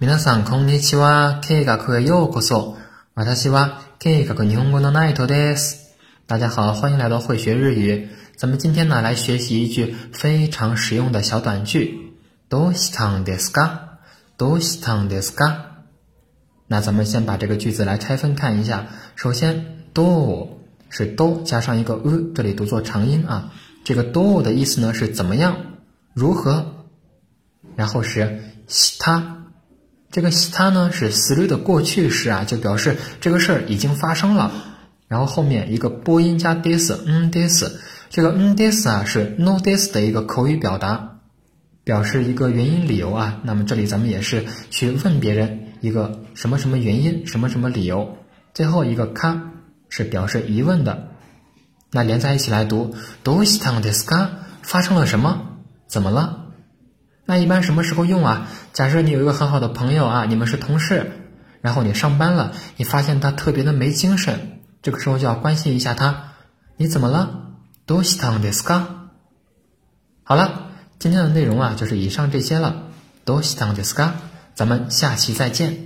[0.00, 1.40] 皆さんこんにちは。
[1.42, 2.76] 計画へようこそ。
[3.14, 5.96] 私は計画日本語のナイトです。
[6.26, 8.08] 大家好，欢迎来到会学日语。
[8.36, 12.12] 咱们今天呢来学习一句非常实用的小短句。
[12.48, 13.98] どうしたんですか？
[14.38, 15.84] どうしたんですか？
[16.68, 18.86] 那咱们先把这个句子来拆分看一下。
[19.14, 20.48] 首先，どう
[20.88, 23.52] 是都加上一个 u，这里读作长音啊。
[23.84, 25.56] 这个どう的意思呢是怎么样、
[26.14, 26.86] 如何。
[27.76, 29.45] 然后是西他，
[30.16, 34.52] 这个西他呢是する的过去式啊，就表示这个事儿已经发生了。
[35.08, 37.70] 然后后面一个播音加 des，嗯 des，
[38.10, 41.18] 这个嗯 des 啊是 no des 的一个口语表达，
[41.84, 43.40] 表示一个原因理由啊。
[43.44, 48.16] 那么这里咱们也是去问别人一个什么什么原因，什么什么理由。
[48.54, 49.38] 最后一个か
[49.88, 51.08] 是表示疑问的。
[51.90, 54.28] 那连在一起来读，どうしたんですか？
[54.62, 55.58] 发生了什么？
[55.88, 56.45] 怎么了？
[57.26, 58.48] 那一般什么时候用啊？
[58.72, 61.12] 假设你有一个很好的朋友啊，你们是同事，
[61.60, 66.34] 然后你上班了，你发现他特别的没精神，这个时候就要关心一下他，
[66.76, 67.52] 你怎么了？
[67.86, 68.84] どうしたんですか？
[70.24, 72.88] 好了，今天的内容啊就是以上这些了。
[73.24, 74.12] どうしたんですか？
[74.54, 75.85] 咱们下期再见。